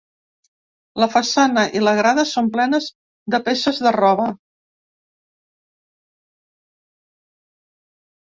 [1.01, 2.87] La façana i la grada són plenes
[3.35, 4.25] de peces de roba.